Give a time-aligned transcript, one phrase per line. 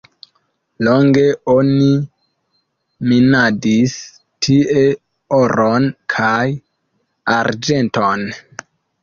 [0.85, 1.89] Longe oni
[3.11, 3.93] minadis
[4.47, 4.87] tie
[5.43, 6.43] oron kaj
[7.37, 8.27] arĝenton.